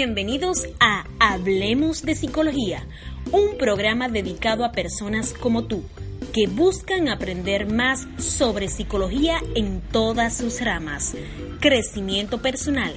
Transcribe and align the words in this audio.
Bienvenidos 0.00 0.68
a 0.78 1.06
Hablemos 1.18 2.02
de 2.02 2.14
Psicología, 2.14 2.86
un 3.32 3.58
programa 3.58 4.08
dedicado 4.08 4.64
a 4.64 4.70
personas 4.70 5.32
como 5.34 5.64
tú 5.64 5.82
que 6.32 6.46
buscan 6.46 7.08
aprender 7.08 7.66
más 7.66 8.06
sobre 8.16 8.68
psicología 8.68 9.40
en 9.56 9.80
todas 9.80 10.36
sus 10.36 10.60
ramas, 10.60 11.16
crecimiento 11.58 12.40
personal, 12.40 12.94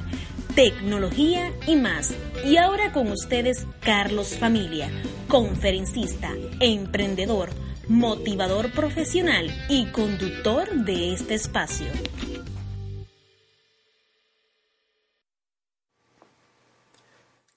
tecnología 0.54 1.52
y 1.66 1.76
más. 1.76 2.14
Y 2.46 2.58
ahora 2.58 2.92
con 2.92 3.12
ustedes 3.12 3.66
Carlos 3.80 4.38
Familia, 4.38 4.92
conferencista, 5.28 6.30
emprendedor, 6.60 7.50
motivador 7.88 8.72
profesional 8.74 9.52
y 9.70 9.88
conductor 9.88 10.72
de 10.72 11.14
este 11.14 11.34
espacio. 11.34 11.88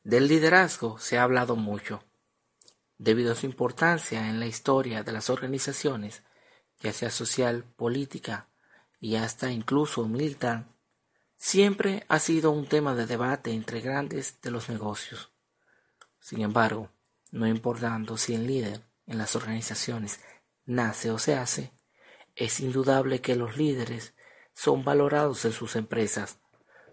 Del 0.05 0.29
liderazgo 0.29 0.99
se 0.99 1.17
ha 1.17 1.23
hablado 1.23 1.57
mucho, 1.57 2.05
debido 2.99 3.33
a 3.33 3.35
su 3.35 3.47
importancia 3.47 4.29
en 4.29 4.39
la 4.39 4.45
historia 4.45 5.03
de 5.03 5.13
las 5.13 5.31
organizaciones, 5.31 6.23
ya 6.81 6.93
sea 6.93 7.09
social, 7.09 7.65
política 7.77 8.51
y 9.01 9.17
hasta 9.17 9.51
incluso 9.51 10.07
militar, 10.07 10.69
siempre 11.39 12.05
ha 12.09 12.19
sido 12.19 12.51
un 12.51 12.67
tema 12.67 12.95
de 12.95 13.07
debate 13.07 13.53
entre 13.53 13.81
grandes 13.81 14.43
de 14.43 14.51
los 14.51 14.69
negocios. 14.69 15.33
Sin 16.21 16.43
embargo, 16.43 16.91
no 17.31 17.47
importando 17.47 18.19
si 18.19 18.35
el 18.35 18.47
líder 18.47 18.83
en 19.07 19.17
las 19.17 19.35
organizaciones 19.37 20.21
nace 20.67 21.11
o 21.13 21.19
se 21.19 21.35
hace, 21.35 21.73
es 22.37 22.61
indudable 22.61 23.23
que 23.23 23.37
los 23.37 23.57
líderes 23.57 24.13
son 24.53 24.85
valorados 24.85 25.47
en 25.47 25.53
sus 25.53 25.77
empresas 25.77 26.41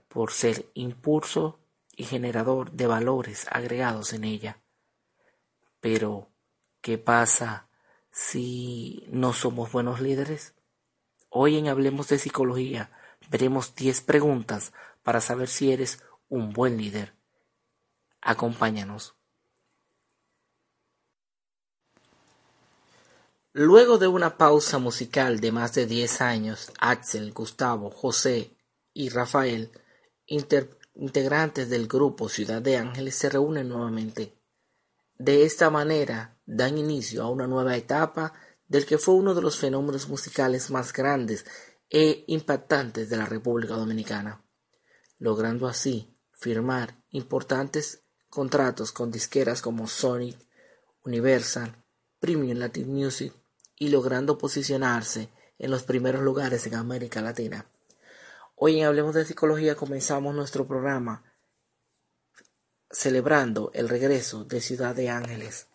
por 0.08 0.32
ser 0.32 0.72
impulso 0.76 1.61
y 2.02 2.04
generador 2.04 2.72
de 2.72 2.88
valores 2.88 3.46
agregados 3.52 4.14
en 4.14 4.24
ella. 4.24 4.60
Pero, 5.80 6.32
¿qué 6.82 6.98
pasa 6.98 7.70
si 8.10 9.06
no 9.10 9.34
somos 9.34 9.72
buenos 9.72 10.02
líderes? 10.02 10.56
Hoy 11.30 11.60
en 11.60 11.68
Hablemos 11.68 12.08
de 12.08 12.18
Psicología 12.18 12.90
veremos 13.30 13.76
10 13.76 14.02
preguntas 14.02 14.74
para 15.04 15.22
saber 15.22 15.48
si 15.48 15.72
eres 15.72 16.04
un 16.28 16.54
buen 16.54 16.76
líder. 16.76 17.14
Acompáñanos. 18.20 19.14
Luego 23.54 24.00
de 24.00 24.08
una 24.08 24.40
pausa 24.40 24.80
musical 24.80 25.40
de 25.40 25.52
más 25.52 25.76
de 25.76 25.86
10 25.86 26.22
años, 26.22 26.72
Axel, 26.80 27.32
Gustavo, 27.32 27.92
José 27.92 28.58
y 28.92 29.10
Rafael 29.10 29.72
inter 30.26 30.81
integrantes 30.96 31.70
del 31.70 31.88
grupo 31.88 32.30
Ciudad 32.30 32.62
de 32.62 32.78
Ángeles 32.78 33.16
se 33.16 33.30
reúnen 33.30 33.70
nuevamente. 33.70 34.38
De 35.18 35.44
esta 35.46 35.70
manera 35.70 36.40
dan 36.46 36.78
inicio 36.78 37.24
a 37.24 37.30
una 37.30 37.48
nueva 37.48 37.78
etapa 37.78 38.34
del 38.68 38.86
que 38.86 38.98
fue 38.98 39.16
uno 39.16 39.34
de 39.34 39.42
los 39.42 39.58
fenómenos 39.58 40.08
musicales 40.08 40.70
más 40.72 40.94
grandes 40.94 41.46
e 41.90 42.24
impactantes 42.28 43.10
de 43.10 43.18
la 43.18 43.26
República 43.26 43.76
Dominicana, 43.76 44.44
logrando 45.20 45.68
así 45.68 46.18
firmar 46.32 47.04
importantes 47.10 48.04
contratos 48.30 48.92
con 48.92 49.12
disqueras 49.12 49.62
como 49.62 49.88
Sonic, 49.88 50.38
Universal, 51.04 51.84
Premium 52.20 52.58
Latin 52.58 52.92
Music 52.92 53.34
y 53.76 53.90
logrando 53.90 54.38
posicionarse 54.38 55.30
en 55.60 55.70
los 55.70 55.84
primeros 55.84 56.22
lugares 56.24 56.66
en 56.66 56.76
América 56.76 57.22
Latina. 57.22 57.66
Hoy 58.64 58.80
en 58.80 58.86
Hablemos 58.86 59.16
de 59.16 59.26
Psicología 59.26 59.76
comenzamos 59.76 60.36
nuestro 60.36 60.68
programa 60.68 61.24
celebrando 62.92 63.72
el 63.74 63.90
regreso 63.90 64.44
de 64.44 64.62
Ciudad 64.62 64.94
de 64.94 65.10
Ángeles. 65.10 65.68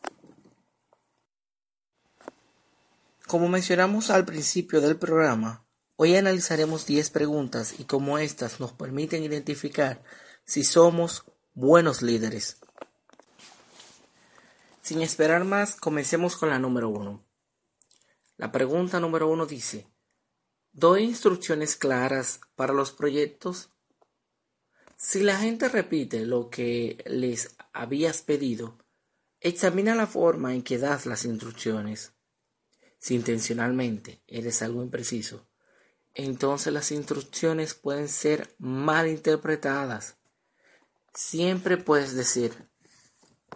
Como 3.26 3.48
mencionamos 3.48 4.10
al 4.10 4.24
principio 4.24 4.80
del 4.80 4.96
programa, 5.00 5.66
hoy 5.96 6.14
analizaremos 6.14 6.86
10 6.86 7.10
preguntas 7.10 7.74
y 7.80 7.86
cómo 7.86 8.18
éstas 8.18 8.60
nos 8.60 8.72
permiten 8.72 9.24
identificar 9.24 10.04
si 10.44 10.62
somos 10.62 11.24
buenos 11.54 12.02
líderes. 12.02 12.58
Sin 14.80 15.02
esperar 15.02 15.42
más, 15.42 15.74
comencemos 15.74 16.36
con 16.36 16.50
la 16.50 16.60
número 16.60 16.88
1. 16.90 17.26
La 18.36 18.52
pregunta 18.52 19.00
número 19.00 19.28
1 19.28 19.44
dice, 19.46 19.88
¿Doy 20.78 21.04
instrucciones 21.04 21.74
claras 21.74 22.40
para 22.54 22.74
los 22.74 22.92
proyectos? 22.92 23.70
Si 24.98 25.22
la 25.22 25.38
gente 25.38 25.70
repite 25.70 26.26
lo 26.26 26.50
que 26.50 27.02
les 27.06 27.56
habías 27.72 28.20
pedido, 28.20 28.76
examina 29.40 29.94
la 29.94 30.06
forma 30.06 30.52
en 30.52 30.60
que 30.60 30.76
das 30.76 31.06
las 31.06 31.24
instrucciones. 31.24 32.12
Si 32.98 33.14
intencionalmente 33.14 34.20
eres 34.26 34.60
algo 34.60 34.82
impreciso, 34.82 35.48
entonces 36.12 36.74
las 36.74 36.92
instrucciones 36.92 37.72
pueden 37.72 38.10
ser 38.10 38.54
mal 38.58 39.08
interpretadas. 39.08 40.18
Siempre 41.14 41.78
puedes 41.78 42.14
decir, 42.14 42.52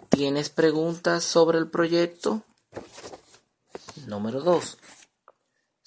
¿tienes 0.08 0.48
preguntas 0.48 1.22
sobre 1.22 1.58
el 1.58 1.68
proyecto? 1.68 2.46
Número 4.06 4.40
2. 4.40 4.78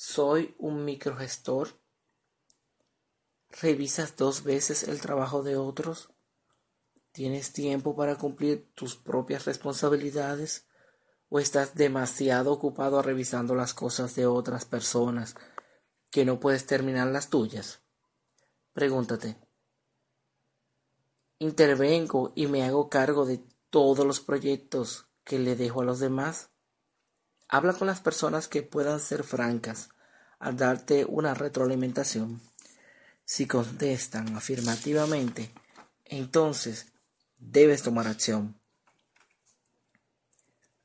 ¿Soy 0.06 0.54
un 0.60 0.84
microgestor? 0.84 1.80
¿Revisas 3.62 4.18
dos 4.18 4.44
veces 4.44 4.84
el 4.84 5.00
trabajo 5.00 5.44
de 5.44 5.56
otros? 5.56 6.10
¿Tienes 7.14 7.54
tiempo 7.54 7.96
para 7.96 8.18
cumplir 8.18 8.70
tus 8.76 8.98
propias 8.98 9.46
responsabilidades? 9.46 10.68
¿O 11.30 11.40
estás 11.40 11.76
demasiado 11.76 12.52
ocupado 12.52 13.02
revisando 13.02 13.56
las 13.56 13.74
cosas 13.74 14.14
de 14.14 14.26
otras 14.26 14.66
personas 14.66 15.36
que 16.12 16.26
no 16.26 16.38
puedes 16.38 16.66
terminar 16.66 17.08
las 17.08 17.30
tuyas? 17.30 17.82
Pregúntate. 18.74 19.40
¿Intervengo 21.40 22.34
y 22.36 22.48
me 22.48 22.66
hago 22.66 22.90
cargo 22.90 23.26
de 23.26 23.42
todos 23.70 24.06
los 24.06 24.20
proyectos 24.20 25.08
que 25.24 25.40
le 25.40 25.56
dejo 25.56 25.80
a 25.80 25.86
los 25.86 26.00
demás? 26.00 26.53
Habla 27.54 27.74
con 27.74 27.86
las 27.86 28.00
personas 28.00 28.48
que 28.48 28.64
puedan 28.64 29.00
ser 29.00 29.24
francas 29.24 29.90
al 30.40 30.58
darte 30.58 31.06
una 31.06 31.36
retroalimentación. 31.36 32.42
Si 33.26 33.46
contestan 33.46 34.36
afirmativamente, 34.36 35.52
entonces 36.04 36.88
debes 37.38 37.84
tomar 37.84 38.08
acción. 38.08 38.60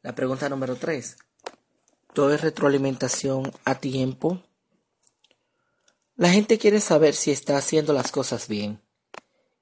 La 0.02 0.14
pregunta 0.14 0.50
número 0.50 0.76
3. 0.76 1.16
¿Doy 2.14 2.36
retroalimentación 2.36 3.50
a 3.64 3.76
tiempo? 3.76 4.42
La 6.16 6.28
gente 6.28 6.58
quiere 6.58 6.80
saber 6.80 7.14
si 7.14 7.30
está 7.30 7.56
haciendo 7.56 7.94
las 7.94 8.12
cosas 8.12 8.46
bien 8.46 8.82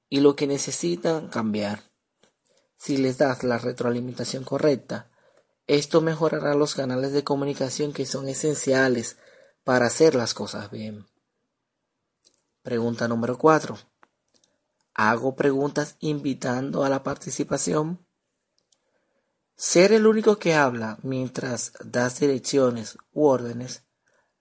y 0.09 0.19
lo 0.19 0.35
que 0.35 0.45
necesitan 0.45 1.29
cambiar. 1.29 1.83
Si 2.75 2.97
les 2.97 3.17
das 3.17 3.45
la 3.45 3.59
retroalimentación 3.59 4.43
correcta, 4.43 5.09
esto 5.67 6.01
mejorará 6.01 6.55
los 6.55 6.75
canales 6.75 7.11
de 7.11 7.25
comunicación 7.25 7.91
que 7.91 8.05
son 8.05 8.29
esenciales 8.29 9.17
para 9.63 9.87
hacer 9.87 10.15
las 10.15 10.33
cosas 10.33 10.71
bien. 10.71 11.05
Pregunta 12.61 13.07
número 13.07 13.37
4. 13.37 13.77
¿Hago 14.93 15.35
preguntas 15.35 15.97
invitando 15.99 16.83
a 16.83 16.89
la 16.89 17.03
participación? 17.03 18.05
Ser 19.55 19.91
el 19.91 20.07
único 20.07 20.39
que 20.39 20.53
habla 20.53 20.99
mientras 21.03 21.73
das 21.83 22.19
direcciones 22.19 22.97
u 23.11 23.25
órdenes 23.25 23.83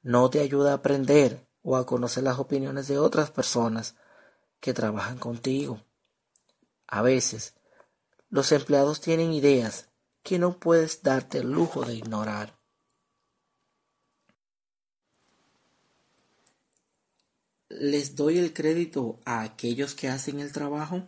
no 0.03 0.31
te 0.31 0.41
ayuda 0.41 0.73
a 0.73 0.75
aprender 0.77 1.49
o 1.63 1.77
a 1.77 1.87
conocer 1.87 2.23
las 2.23 2.39
opiniones 2.39 2.87
de 2.87 2.99
otras 2.99 3.33
personas 3.33 3.97
que 4.61 4.73
trabajan 4.73 5.19
contigo. 5.19 5.83
A 6.87 7.03
veces, 7.03 7.55
los 8.29 8.53
empleados 8.53 9.01
tienen 9.01 9.33
ideas 9.33 9.89
que 10.27 10.41
no 10.41 10.59
puedes 10.59 11.05
darte 11.05 11.39
el 11.39 11.53
lujo 11.53 11.85
de 11.85 11.95
ignorar. 11.95 12.59
¿Les 17.69 18.17
doy 18.17 18.39
el 18.39 18.53
crédito 18.53 19.21
a 19.25 19.43
aquellos 19.43 19.95
que 19.95 20.09
hacen 20.09 20.41
el 20.41 20.51
trabajo? 20.51 21.07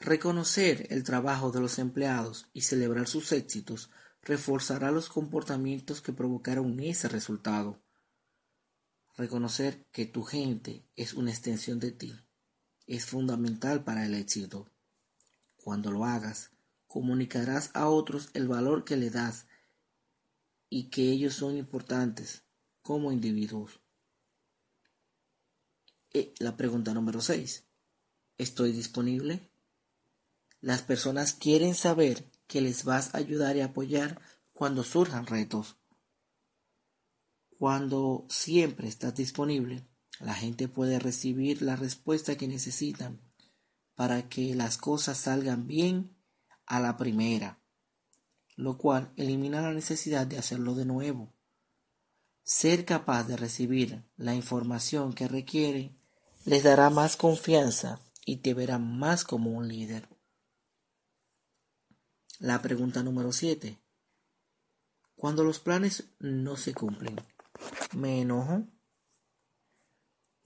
Reconocer 0.00 0.88
el 0.90 1.04
trabajo 1.04 1.52
de 1.52 1.60
los 1.60 1.78
empleados 1.78 2.48
y 2.52 2.62
celebrar 2.62 3.06
sus 3.06 3.30
éxitos 3.30 3.90
reforzará 4.22 4.90
los 4.90 5.08
comportamientos 5.08 6.00
que 6.00 6.12
provocaron 6.12 6.80
ese 6.80 7.08
resultado. 7.08 7.80
Reconocer 9.16 9.86
que 9.92 10.04
tu 10.04 10.24
gente 10.24 10.84
es 10.96 11.14
una 11.14 11.30
extensión 11.30 11.78
de 11.78 11.92
ti 11.92 12.12
es 12.88 13.04
fundamental 13.04 13.84
para 13.84 14.04
el 14.04 14.14
éxito. 14.14 14.68
Cuando 15.62 15.92
lo 15.92 16.06
hagas, 16.06 16.50
comunicarás 16.88 17.70
a 17.74 17.88
otros 17.88 18.30
el 18.34 18.48
valor 18.48 18.84
que 18.84 18.96
le 18.96 19.10
das 19.10 19.46
y 20.68 20.90
que 20.90 21.02
ellos 21.12 21.34
son 21.34 21.56
importantes 21.56 22.42
como 22.82 23.12
individuos. 23.12 23.80
Eh, 26.12 26.34
la 26.38 26.56
pregunta 26.56 26.94
número 26.94 27.20
6. 27.20 27.64
¿Estoy 28.38 28.72
disponible? 28.72 29.50
Las 30.60 30.82
personas 30.82 31.34
quieren 31.34 31.74
saber 31.74 32.30
que 32.46 32.60
les 32.60 32.84
vas 32.84 33.14
a 33.14 33.18
ayudar 33.18 33.56
y 33.56 33.60
apoyar 33.60 34.20
cuando 34.52 34.82
surjan 34.82 35.26
retos. 35.26 35.76
Cuando 37.58 38.26
siempre 38.28 38.88
estás 38.88 39.14
disponible, 39.14 39.86
la 40.20 40.34
gente 40.34 40.66
puede 40.68 40.98
recibir 40.98 41.60
la 41.62 41.76
respuesta 41.76 42.36
que 42.36 42.48
necesitan 42.48 43.20
para 43.94 44.28
que 44.28 44.54
las 44.54 44.78
cosas 44.78 45.18
salgan 45.18 45.66
bien 45.66 46.17
a 46.68 46.80
la 46.80 46.96
primera, 46.98 47.58
lo 48.56 48.76
cual 48.76 49.12
elimina 49.16 49.62
la 49.62 49.72
necesidad 49.72 50.26
de 50.26 50.38
hacerlo 50.38 50.74
de 50.74 50.84
nuevo. 50.84 51.34
Ser 52.44 52.84
capaz 52.84 53.24
de 53.24 53.36
recibir 53.36 54.04
la 54.16 54.34
información 54.34 55.14
que 55.14 55.28
requiere 55.28 55.96
les 56.44 56.62
dará 56.62 56.90
más 56.90 57.16
confianza 57.16 58.00
y 58.24 58.38
te 58.38 58.54
verá 58.54 58.78
más 58.78 59.24
como 59.24 59.50
un 59.50 59.68
líder. 59.68 60.08
La 62.38 62.60
pregunta 62.60 63.02
número 63.02 63.32
7. 63.32 63.82
Cuando 65.16 65.44
los 65.44 65.58
planes 65.58 66.04
no 66.18 66.56
se 66.56 66.74
cumplen, 66.74 67.16
¿me 67.96 68.20
enojo? 68.20 68.68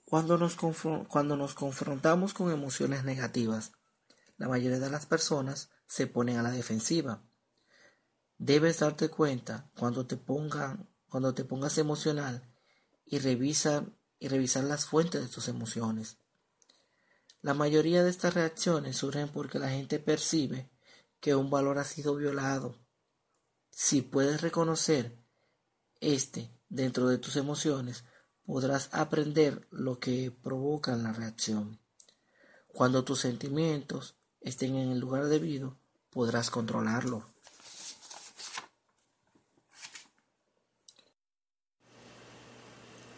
Cuando 0.04 0.38
nos, 0.38 0.56
cuando 0.56 1.36
nos 1.36 1.54
confrontamos 1.54 2.32
con 2.32 2.52
emociones 2.52 3.04
negativas, 3.04 3.72
la 4.36 4.48
mayoría 4.48 4.78
de 4.78 4.90
las 4.90 5.06
personas 5.06 5.70
se 5.92 6.06
ponen 6.06 6.38
a 6.38 6.42
la 6.42 6.50
defensiva. 6.50 7.22
Debes 8.38 8.78
darte 8.78 9.10
cuenta 9.10 9.70
cuando 9.76 10.06
te 10.06 10.16
pongan, 10.16 10.88
cuando 11.06 11.34
te 11.34 11.44
pongas 11.44 11.76
emocional 11.76 12.50
y 13.04 13.18
revisa 13.18 13.84
y 14.18 14.28
revisar 14.28 14.64
las 14.64 14.86
fuentes 14.86 15.20
de 15.20 15.28
tus 15.28 15.48
emociones. 15.48 16.16
La 17.42 17.52
mayoría 17.52 18.02
de 18.02 18.08
estas 18.08 18.32
reacciones 18.32 18.96
surgen 18.96 19.28
porque 19.28 19.58
la 19.58 19.68
gente 19.68 19.98
percibe 19.98 20.70
que 21.20 21.34
un 21.34 21.50
valor 21.50 21.78
ha 21.78 21.84
sido 21.84 22.16
violado. 22.16 22.78
Si 23.68 24.00
puedes 24.00 24.40
reconocer 24.40 25.22
este 26.00 26.58
dentro 26.70 27.06
de 27.08 27.18
tus 27.18 27.36
emociones, 27.36 28.04
podrás 28.46 28.88
aprender 28.92 29.68
lo 29.70 29.98
que 29.98 30.30
provoca 30.30 30.96
la 30.96 31.12
reacción. 31.12 31.82
Cuando 32.68 33.04
tus 33.04 33.20
sentimientos 33.20 34.16
estén 34.40 34.76
en 34.76 34.90
el 34.90 34.98
lugar 34.98 35.26
debido, 35.26 35.81
podrás 36.12 36.50
controlarlo. 36.50 37.24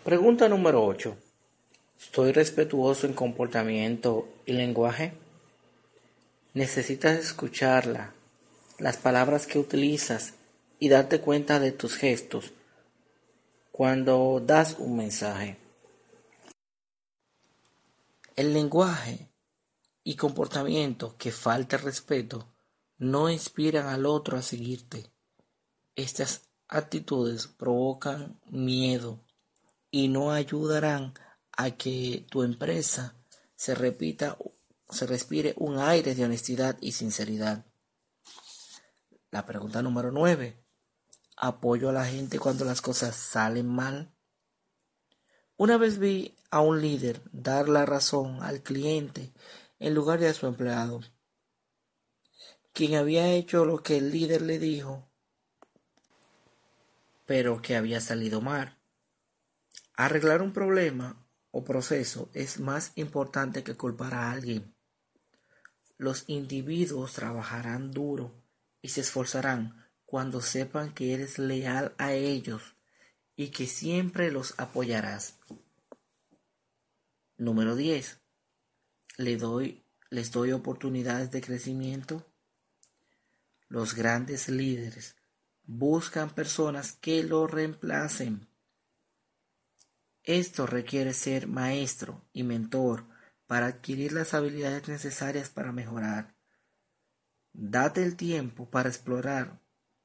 Pregunta 0.04 0.48
número 0.48 0.84
8. 0.84 1.16
¿Estoy 2.00 2.32
respetuoso 2.32 3.06
en 3.06 3.14
comportamiento 3.14 4.28
y 4.46 4.52
lenguaje? 4.52 5.14
Necesitas 6.52 7.18
escucharla, 7.18 8.12
las 8.78 8.96
palabras 8.98 9.46
que 9.46 9.58
utilizas 9.58 10.34
y 10.78 10.88
darte 10.88 11.20
cuenta 11.20 11.58
de 11.58 11.72
tus 11.72 11.96
gestos 11.96 12.52
cuando 13.72 14.40
das 14.44 14.76
un 14.78 14.96
mensaje. 14.96 15.56
El 18.36 18.52
lenguaje 18.52 19.30
y 20.04 20.16
comportamiento 20.16 21.16
que 21.16 21.32
falta 21.32 21.76
respeto 21.78 22.53
no 23.04 23.30
inspiran 23.30 23.86
al 23.86 24.06
otro 24.06 24.36
a 24.36 24.42
seguirte. 24.42 25.10
Estas 25.94 26.48
actitudes 26.68 27.46
provocan 27.46 28.40
miedo 28.46 29.20
y 29.90 30.08
no 30.08 30.32
ayudarán 30.32 31.14
a 31.52 31.70
que 31.72 32.26
tu 32.30 32.42
empresa 32.42 33.14
se 33.54 33.74
repita, 33.74 34.36
se 34.88 35.06
respire 35.06 35.54
un 35.58 35.78
aire 35.78 36.14
de 36.14 36.24
honestidad 36.24 36.76
y 36.80 36.92
sinceridad. 36.92 37.64
La 39.30 39.46
pregunta 39.46 39.82
número 39.82 40.10
9 40.10 40.64
apoyo 41.36 41.90
a 41.90 41.92
la 41.92 42.06
gente 42.06 42.38
cuando 42.38 42.64
las 42.64 42.80
cosas 42.80 43.16
salen 43.16 43.68
mal. 43.68 44.12
Una 45.56 45.76
vez 45.76 45.98
vi 45.98 46.34
a 46.50 46.60
un 46.60 46.80
líder 46.80 47.22
dar 47.32 47.68
la 47.68 47.84
razón 47.84 48.42
al 48.42 48.62
cliente 48.62 49.32
en 49.78 49.94
lugar 49.94 50.20
de 50.20 50.28
a 50.28 50.34
su 50.34 50.46
empleado, 50.46 51.00
quien 52.74 52.96
había 52.96 53.28
hecho 53.28 53.64
lo 53.64 53.84
que 53.84 53.98
el 53.98 54.10
líder 54.10 54.42
le 54.42 54.58
dijo, 54.58 55.08
pero 57.24 57.62
que 57.62 57.76
había 57.76 58.00
salido 58.00 58.40
mal. 58.40 58.76
Arreglar 59.96 60.42
un 60.42 60.52
problema 60.52 61.24
o 61.52 61.62
proceso 61.62 62.30
es 62.34 62.58
más 62.58 62.90
importante 62.96 63.62
que 63.62 63.76
culpar 63.76 64.14
a 64.14 64.32
alguien. 64.32 64.74
Los 65.98 66.24
individuos 66.26 67.12
trabajarán 67.12 67.92
duro 67.92 68.34
y 68.82 68.88
se 68.88 69.02
esforzarán 69.02 69.88
cuando 70.04 70.40
sepan 70.40 70.92
que 70.92 71.14
eres 71.14 71.38
leal 71.38 71.94
a 71.96 72.12
ellos 72.12 72.74
y 73.36 73.50
que 73.50 73.68
siempre 73.68 74.32
los 74.32 74.54
apoyarás. 74.58 75.38
Número 77.36 77.76
10. 77.76 78.18
¿Le 79.16 79.36
doy, 79.36 79.84
les 80.10 80.32
doy 80.32 80.50
oportunidades 80.50 81.30
de 81.30 81.40
crecimiento. 81.40 82.33
Los 83.74 83.96
grandes 83.96 84.48
líderes 84.48 85.16
buscan 85.64 86.30
personas 86.30 86.92
que 86.92 87.24
lo 87.24 87.48
reemplacen. 87.48 88.48
Esto 90.22 90.68
requiere 90.68 91.12
ser 91.12 91.48
maestro 91.48 92.24
y 92.32 92.44
mentor 92.44 93.08
para 93.48 93.66
adquirir 93.66 94.12
las 94.12 94.32
habilidades 94.32 94.86
necesarias 94.86 95.48
para 95.48 95.72
mejorar. 95.72 96.36
Date 97.52 98.04
el 98.04 98.14
tiempo 98.14 98.70
para 98.70 98.90
explorar 98.90 99.60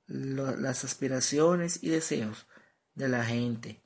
las 0.07 0.83
aspiraciones 0.83 1.83
y 1.83 1.89
deseos 1.89 2.47
de 2.95 3.07
la 3.07 3.23
gente 3.23 3.83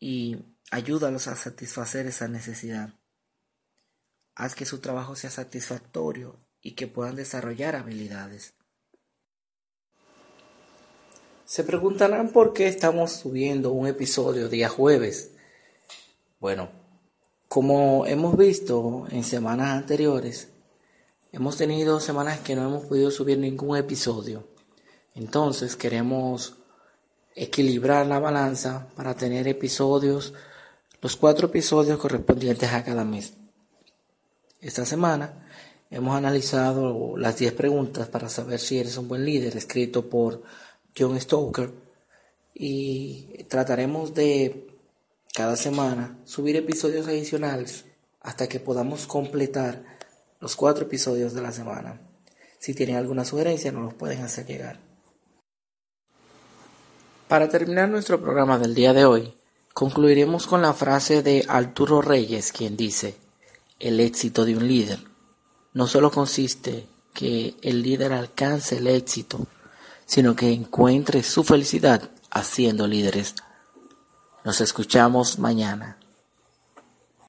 y 0.00 0.44
ayúdalos 0.72 1.28
a 1.28 1.36
satisfacer 1.36 2.08
esa 2.08 2.26
necesidad. 2.26 2.98
Haz 4.34 4.56
que 4.56 4.66
su 4.66 4.80
trabajo 4.80 5.14
sea 5.14 5.30
satisfactorio 5.30 6.44
y 6.60 6.72
que 6.74 6.88
puedan 6.88 7.14
desarrollar 7.14 7.76
habilidades. 7.76 8.56
Se 11.52 11.64
preguntarán 11.64 12.30
por 12.30 12.54
qué 12.54 12.66
estamos 12.66 13.12
subiendo 13.12 13.72
un 13.72 13.86
episodio 13.86 14.48
día 14.48 14.70
jueves. 14.70 15.32
Bueno, 16.40 16.70
como 17.46 18.06
hemos 18.06 18.38
visto 18.38 19.04
en 19.10 19.22
semanas 19.22 19.68
anteriores, 19.68 20.48
hemos 21.30 21.58
tenido 21.58 22.00
semanas 22.00 22.40
que 22.40 22.56
no 22.56 22.66
hemos 22.66 22.86
podido 22.86 23.10
subir 23.10 23.36
ningún 23.36 23.76
episodio. 23.76 24.48
Entonces 25.14 25.76
queremos 25.76 26.54
equilibrar 27.34 28.06
la 28.06 28.18
balanza 28.18 28.86
para 28.96 29.12
tener 29.12 29.46
episodios, 29.46 30.32
los 31.02 31.16
cuatro 31.16 31.48
episodios 31.48 31.98
correspondientes 31.98 32.72
a 32.72 32.82
cada 32.82 33.04
mes. 33.04 33.34
Esta 34.62 34.86
semana 34.86 35.46
hemos 35.90 36.16
analizado 36.16 37.14
las 37.18 37.36
10 37.36 37.52
preguntas 37.52 38.08
para 38.08 38.30
saber 38.30 38.58
si 38.58 38.78
eres 38.78 38.96
un 38.96 39.06
buen 39.06 39.26
líder, 39.26 39.54
escrito 39.54 40.08
por 40.08 40.44
John 40.96 41.20
Stoker, 41.20 41.70
y 42.54 43.44
trataremos 43.48 44.14
de 44.14 44.68
cada 45.34 45.56
semana 45.56 46.18
subir 46.24 46.56
episodios 46.56 47.06
adicionales 47.08 47.84
hasta 48.20 48.48
que 48.48 48.60
podamos 48.60 49.06
completar 49.06 49.84
los 50.40 50.56
cuatro 50.56 50.84
episodios 50.84 51.34
de 51.34 51.42
la 51.42 51.52
semana. 51.52 52.00
Si 52.58 52.74
tienen 52.74 52.96
alguna 52.96 53.24
sugerencia, 53.24 53.72
nos 53.72 53.84
los 53.84 53.94
pueden 53.94 54.22
hacer 54.22 54.46
llegar. 54.46 54.78
Para 57.26 57.48
terminar 57.48 57.88
nuestro 57.88 58.20
programa 58.20 58.58
del 58.58 58.74
día 58.74 58.92
de 58.92 59.06
hoy, 59.06 59.34
concluiremos 59.72 60.46
con 60.46 60.62
la 60.62 60.74
frase 60.74 61.22
de 61.22 61.44
Arturo 61.48 62.02
Reyes, 62.02 62.52
quien 62.52 62.76
dice, 62.76 63.16
el 63.80 63.98
éxito 63.98 64.44
de 64.44 64.56
un 64.56 64.68
líder 64.68 65.12
no 65.74 65.86
solo 65.86 66.10
consiste 66.10 66.86
que 67.14 67.54
el 67.62 67.82
líder 67.82 68.12
alcance 68.12 68.78
el 68.78 68.86
éxito, 68.86 69.46
sino 70.12 70.36
que 70.36 70.52
encuentre 70.52 71.22
su 71.22 71.42
felicidad 71.42 72.10
haciendo 72.30 72.86
líderes. 72.86 73.34
Nos 74.44 74.60
escuchamos 74.60 75.38
mañana. 75.38 75.96